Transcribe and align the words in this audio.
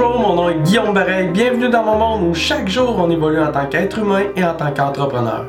Bonjour, 0.00 0.18
mon 0.18 0.34
nom 0.34 0.48
est 0.48 0.62
Guillaume 0.62 0.94
Bareil. 0.94 1.28
Bienvenue 1.28 1.68
dans 1.68 1.84
mon 1.84 1.98
monde 1.98 2.30
où 2.30 2.34
chaque 2.34 2.68
jour 2.68 2.96
on 2.96 3.10
évolue 3.10 3.38
en 3.38 3.52
tant 3.52 3.66
qu'être 3.66 3.98
humain 3.98 4.22
et 4.34 4.42
en 4.42 4.54
tant 4.54 4.72
qu'entrepreneur. 4.72 5.44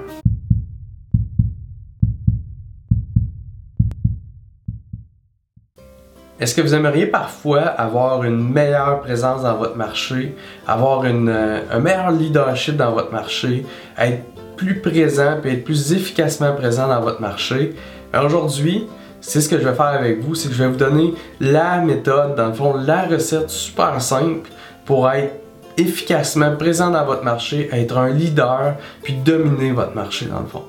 Est-ce 6.37 6.53
que 6.53 6.59
vous 6.59 6.75
aimeriez 6.75 7.05
parfois 7.05 7.61
avoir 7.61 8.25
une 8.25 8.51
meilleure 8.51 8.99
présence 8.99 9.43
dans 9.43 9.55
votre 9.55 9.77
marché, 9.77 10.35
avoir 10.67 11.03
euh, 11.05 11.61
un 11.71 11.79
meilleur 11.79 12.11
leadership 12.11 12.75
dans 12.75 12.91
votre 12.91 13.13
marché, 13.13 13.65
être 13.97 14.25
plus 14.57 14.81
présent 14.81 15.37
et 15.45 15.53
être 15.53 15.63
plus 15.63 15.93
efficacement 15.93 16.53
présent 16.55 16.89
dans 16.89 16.99
votre 16.99 17.21
marché? 17.21 17.73
Aujourd'hui, 18.13 18.89
c'est 19.21 19.39
ce 19.39 19.47
que 19.47 19.59
je 19.59 19.67
vais 19.67 19.73
faire 19.73 19.85
avec 19.85 20.21
vous, 20.21 20.35
c'est 20.35 20.49
que 20.49 20.55
je 20.55 20.63
vais 20.63 20.69
vous 20.69 20.75
donner 20.75 21.13
la 21.39 21.77
méthode, 21.77 22.35
dans 22.35 22.47
le 22.47 22.53
fond, 22.53 22.75
la 22.75 23.03
recette 23.03 23.49
super 23.49 24.01
simple 24.01 24.49
pour 24.85 25.09
être 25.09 25.35
efficacement 25.77 26.55
présent 26.57 26.89
dans 26.89 27.05
votre 27.05 27.23
marché, 27.23 27.69
être 27.71 27.97
un 27.97 28.09
leader, 28.09 28.75
puis 29.03 29.13
dominer 29.13 29.71
votre 29.71 29.95
marché 29.95 30.25
dans 30.25 30.41
le 30.41 30.47
fond. 30.47 30.63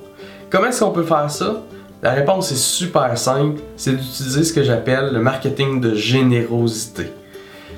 Comment 0.50 0.66
est-ce 0.66 0.84
qu'on 0.84 0.92
peut 0.92 1.02
faire 1.02 1.30
ça? 1.30 1.62
La 2.02 2.12
réponse 2.12 2.52
est 2.52 2.56
super 2.56 3.16
simple, 3.16 3.60
c'est 3.76 3.92
d'utiliser 3.92 4.44
ce 4.44 4.52
que 4.52 4.62
j'appelle 4.62 5.12
le 5.12 5.20
marketing 5.20 5.80
de 5.80 5.94
générosité. 5.94 7.12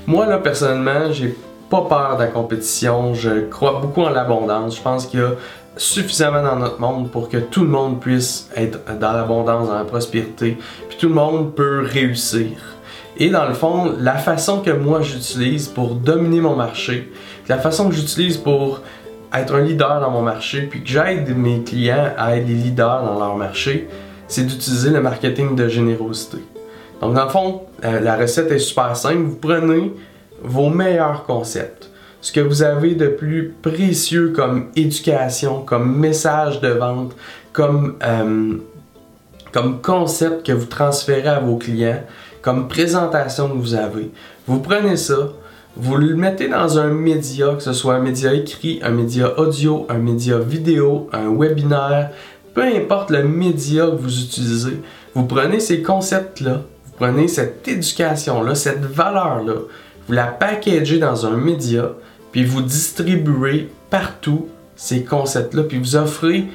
Moi 0.06 0.26
là 0.26 0.38
personnellement, 0.38 1.12
j'ai 1.12 1.34
pas 1.70 1.82
peur 1.82 2.16
de 2.16 2.22
la 2.22 2.28
compétition, 2.28 3.14
je 3.14 3.48
crois 3.48 3.80
beaucoup 3.80 4.02
en 4.02 4.10
l'abondance. 4.10 4.76
Je 4.76 4.82
pense 4.82 5.06
qu'il 5.06 5.20
y 5.20 5.22
a 5.22 5.32
suffisamment 5.76 6.42
dans 6.42 6.56
notre 6.56 6.80
monde 6.80 7.10
pour 7.10 7.28
que 7.28 7.38
tout 7.38 7.62
le 7.62 7.68
monde 7.68 8.00
puisse 8.00 8.48
être 8.56 8.78
dans 8.98 9.12
l'abondance, 9.12 9.68
dans 9.68 9.78
la 9.78 9.84
prospérité, 9.84 10.56
puis 10.88 10.98
tout 10.98 11.08
le 11.08 11.14
monde 11.14 11.54
peut 11.54 11.82
réussir. 11.84 12.50
Et 13.16 13.30
dans 13.30 13.46
le 13.46 13.54
fond, 13.54 13.94
la 13.98 14.16
façon 14.16 14.60
que 14.60 14.70
moi 14.70 15.02
j'utilise 15.02 15.68
pour 15.68 15.94
dominer 15.94 16.40
mon 16.40 16.56
marché, 16.56 17.12
la 17.48 17.58
façon 17.58 17.88
que 17.88 17.94
j'utilise 17.94 18.36
pour 18.36 18.80
être 19.32 19.54
un 19.54 19.62
leader 19.62 20.00
dans 20.00 20.10
mon 20.10 20.22
marché, 20.22 20.62
puis 20.62 20.82
que 20.82 20.88
j'aide 20.88 21.36
mes 21.36 21.62
clients 21.62 22.12
à 22.16 22.36
être 22.36 22.46
des 22.46 22.54
leaders 22.54 23.04
dans 23.04 23.18
leur 23.18 23.36
marché, 23.36 23.88
c'est 24.28 24.46
d'utiliser 24.46 24.90
le 24.90 25.00
marketing 25.00 25.54
de 25.54 25.68
générosité. 25.68 26.38
Donc 27.00 27.14
dans 27.14 27.24
le 27.24 27.30
fond, 27.30 27.62
euh, 27.84 28.00
la 28.00 28.16
recette 28.16 28.50
est 28.50 28.58
super 28.58 28.96
simple. 28.96 29.22
Vous 29.22 29.36
prenez 29.36 29.92
vos 30.42 30.70
meilleurs 30.70 31.24
concepts 31.24 31.90
ce 32.24 32.32
que 32.32 32.40
vous 32.40 32.62
avez 32.62 32.94
de 32.94 33.08
plus 33.08 33.52
précieux 33.60 34.32
comme 34.34 34.68
éducation, 34.76 35.60
comme 35.60 35.94
message 35.98 36.58
de 36.62 36.68
vente, 36.68 37.14
comme, 37.52 37.96
euh, 38.02 38.54
comme 39.52 39.82
concept 39.82 40.46
que 40.46 40.52
vous 40.52 40.64
transférez 40.64 41.28
à 41.28 41.40
vos 41.40 41.58
clients, 41.58 42.02
comme 42.40 42.66
présentation 42.66 43.50
que 43.50 43.58
vous 43.58 43.74
avez. 43.74 44.10
Vous 44.46 44.60
prenez 44.60 44.96
ça, 44.96 45.32
vous 45.76 45.96
le 45.98 46.16
mettez 46.16 46.48
dans 46.48 46.78
un 46.78 46.86
média, 46.86 47.56
que 47.56 47.62
ce 47.62 47.74
soit 47.74 47.96
un 47.96 48.00
média 48.00 48.32
écrit, 48.32 48.80
un 48.82 48.92
média 48.92 49.38
audio, 49.38 49.86
un 49.90 49.98
média 49.98 50.38
vidéo, 50.38 51.10
un 51.12 51.28
webinaire, 51.28 52.08
peu 52.54 52.62
importe 52.62 53.10
le 53.10 53.22
média 53.24 53.84
que 53.84 53.96
vous 53.96 54.22
utilisez, 54.22 54.80
vous 55.14 55.26
prenez 55.26 55.60
ces 55.60 55.82
concepts-là, 55.82 56.62
vous 56.86 56.92
prenez 56.96 57.28
cette 57.28 57.68
éducation-là, 57.68 58.54
cette 58.54 58.82
valeur-là, 58.82 59.56
vous 60.06 60.14
la 60.14 60.26
packagez 60.26 60.98
dans 60.98 61.26
un 61.26 61.36
média, 61.36 61.90
puis 62.34 62.44
vous 62.44 62.62
distribuez 62.62 63.68
partout 63.90 64.48
ces 64.74 65.04
concepts-là, 65.04 65.62
puis 65.62 65.78
vous 65.78 65.94
offrez 65.94 66.46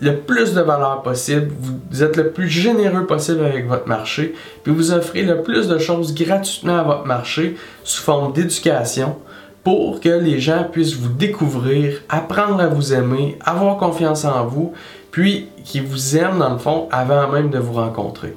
le 0.00 0.16
plus 0.16 0.54
de 0.54 0.62
valeur 0.62 1.02
possible, 1.02 1.52
vous 1.90 2.02
êtes 2.02 2.16
le 2.16 2.30
plus 2.30 2.48
généreux 2.48 3.06
possible 3.06 3.44
avec 3.44 3.68
votre 3.68 3.86
marché, 3.86 4.34
puis 4.62 4.72
vous 4.72 4.92
offrez 4.92 5.20
le 5.20 5.42
plus 5.42 5.68
de 5.68 5.76
choses 5.76 6.14
gratuitement 6.14 6.78
à 6.78 6.82
votre 6.84 7.04
marché 7.04 7.56
sous 7.84 8.02
forme 8.02 8.32
d'éducation 8.32 9.16
pour 9.62 10.00
que 10.00 10.08
les 10.08 10.40
gens 10.40 10.64
puissent 10.64 10.96
vous 10.96 11.12
découvrir, 11.12 12.00
apprendre 12.08 12.58
à 12.58 12.68
vous 12.68 12.94
aimer, 12.94 13.36
avoir 13.44 13.76
confiance 13.76 14.24
en 14.24 14.46
vous, 14.46 14.72
puis 15.10 15.48
qu'ils 15.64 15.82
vous 15.82 16.16
aiment 16.16 16.38
dans 16.38 16.54
le 16.54 16.58
fond 16.58 16.88
avant 16.90 17.28
même 17.28 17.50
de 17.50 17.58
vous 17.58 17.74
rencontrer. 17.74 18.34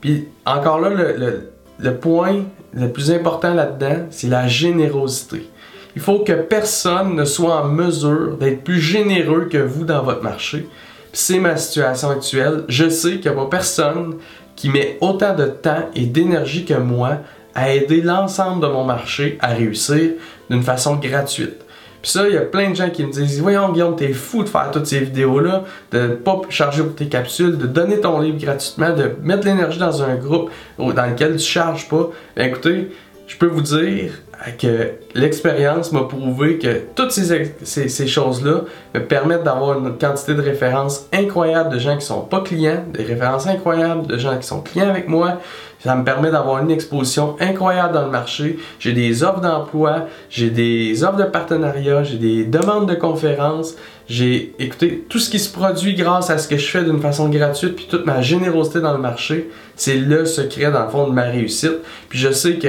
Puis 0.00 0.26
encore 0.46 0.80
là, 0.80 0.88
le, 0.88 1.50
le 1.78 1.94
point 1.96 2.44
le 2.72 2.90
plus 2.90 3.10
important 3.10 3.52
là-dedans, 3.52 4.06
c'est 4.08 4.28
la 4.28 4.48
générosité. 4.48 5.50
Il 5.96 6.02
faut 6.02 6.20
que 6.20 6.32
personne 6.32 7.14
ne 7.14 7.24
soit 7.24 7.62
en 7.62 7.68
mesure 7.68 8.36
d'être 8.36 8.64
plus 8.64 8.80
généreux 8.80 9.48
que 9.50 9.58
vous 9.58 9.84
dans 9.84 10.02
votre 10.02 10.22
marché. 10.22 10.68
C'est 11.12 11.38
ma 11.38 11.56
situation 11.56 12.10
actuelle. 12.10 12.64
Je 12.68 12.88
sais 12.88 13.18
qu'il 13.18 13.30
n'y 13.30 13.36
a 13.36 13.40
pas 13.40 13.46
personne 13.46 14.16
qui 14.56 14.68
met 14.68 14.98
autant 15.00 15.34
de 15.34 15.46
temps 15.46 15.88
et 15.94 16.06
d'énergie 16.06 16.64
que 16.64 16.74
moi 16.74 17.18
à 17.54 17.72
aider 17.72 18.00
l'ensemble 18.00 18.62
de 18.62 18.66
mon 18.66 18.84
marché 18.84 19.38
à 19.40 19.48
réussir 19.48 20.12
d'une 20.50 20.62
façon 20.62 20.96
gratuite. 20.96 21.64
Puis 22.02 22.10
ça, 22.10 22.28
il 22.28 22.34
y 22.34 22.36
a 22.36 22.42
plein 22.42 22.70
de 22.70 22.74
gens 22.74 22.90
qui 22.90 23.04
me 23.04 23.12
disent 23.12 23.40
Voyons, 23.40 23.72
Guillaume, 23.72 23.96
t'es 23.96 24.12
fou 24.12 24.42
de 24.42 24.48
faire 24.48 24.70
toutes 24.70 24.86
ces 24.86 25.00
vidéos-là, 25.00 25.64
de 25.92 25.98
ne 26.00 26.08
pas 26.08 26.42
charger 26.50 26.82
pour 26.82 26.94
tes 26.94 27.08
capsules, 27.08 27.56
de 27.56 27.66
donner 27.66 28.00
ton 28.00 28.20
livre 28.20 28.36
gratuitement, 28.38 28.90
de 28.90 29.12
mettre 29.22 29.46
l'énergie 29.46 29.78
dans 29.78 30.02
un 30.02 30.16
groupe 30.16 30.50
dans 30.78 31.06
lequel 31.06 31.36
tu 31.36 31.44
charges 31.44 31.88
pas. 31.88 32.10
Ben, 32.36 32.48
écoutez, 32.48 32.90
je 33.26 33.36
peux 33.38 33.46
vous 33.46 33.62
dire 33.62 34.12
que 34.58 34.92
l'expérience 35.14 35.92
m'a 35.92 36.02
prouvé 36.02 36.58
que 36.58 36.82
toutes 36.94 37.10
ces, 37.12 38.06
choses-là 38.06 38.62
me 38.94 39.00
permettent 39.00 39.44
d'avoir 39.44 39.78
une 39.78 39.96
quantité 39.96 40.34
de 40.34 40.42
références 40.42 41.06
incroyables 41.12 41.72
de 41.72 41.78
gens 41.78 41.96
qui 41.96 42.04
sont 42.04 42.20
pas 42.20 42.40
clients, 42.40 42.84
des 42.92 43.04
références 43.04 43.46
incroyables 43.46 44.06
de 44.06 44.18
gens 44.18 44.36
qui 44.38 44.46
sont 44.46 44.60
clients 44.60 44.88
avec 44.88 45.08
moi. 45.08 45.40
Ça 45.80 45.94
me 45.96 46.04
permet 46.04 46.30
d'avoir 46.30 46.62
une 46.62 46.70
exposition 46.70 47.36
incroyable 47.40 47.92
dans 47.92 48.04
le 48.04 48.10
marché. 48.10 48.58
J'ai 48.78 48.92
des 48.92 49.22
offres 49.22 49.40
d'emploi, 49.40 50.06
j'ai 50.30 50.50
des 50.50 51.04
offres 51.04 51.18
de 51.18 51.24
partenariat, 51.24 52.02
j'ai 52.04 52.16
des 52.16 52.44
demandes 52.44 52.88
de 52.88 52.94
conférences. 52.94 53.74
J'ai 54.08 54.54
écouté 54.58 55.04
tout 55.08 55.18
ce 55.18 55.30
qui 55.30 55.38
se 55.38 55.50
produit 55.50 55.94
grâce 55.94 56.28
à 56.28 56.36
ce 56.36 56.48
que 56.48 56.56
je 56.56 56.66
fais 56.66 56.84
d'une 56.84 57.00
façon 57.00 57.28
gratuite, 57.28 57.76
puis 57.76 57.86
toute 57.88 58.04
ma 58.04 58.20
générosité 58.20 58.80
dans 58.80 58.92
le 58.92 58.98
marché. 58.98 59.50
C'est 59.76 59.96
le 59.96 60.26
secret 60.26 60.70
dans 60.70 60.84
le 60.84 60.90
fond 60.90 61.06
de 61.06 61.12
ma 61.12 61.24
réussite. 61.24 61.78
Puis 62.08 62.18
je 62.18 62.30
sais 62.30 62.54
que 62.54 62.68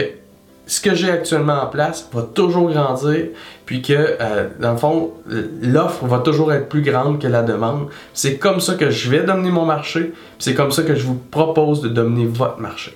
ce 0.67 0.81
que 0.81 0.95
j'ai 0.95 1.11
actuellement 1.11 1.61
en 1.63 1.67
place 1.67 2.09
va 2.11 2.23
toujours 2.23 2.69
grandir, 2.71 3.27
puis 3.65 3.81
que, 3.81 3.93
euh, 3.93 4.49
dans 4.59 4.71
le 4.71 4.77
fond, 4.77 5.11
l'offre 5.61 6.05
va 6.05 6.19
toujours 6.19 6.53
être 6.53 6.69
plus 6.69 6.81
grande 6.81 7.19
que 7.19 7.27
la 7.27 7.43
demande. 7.43 7.87
C'est 8.13 8.37
comme 8.37 8.59
ça 8.59 8.75
que 8.75 8.89
je 8.89 9.09
vais 9.09 9.23
dominer 9.23 9.51
mon 9.51 9.65
marché, 9.65 10.13
c'est 10.39 10.53
comme 10.53 10.71
ça 10.71 10.83
que 10.83 10.95
je 10.95 11.05
vous 11.05 11.21
propose 11.31 11.81
de 11.81 11.89
dominer 11.89 12.25
votre 12.25 12.59
marché. 12.59 12.95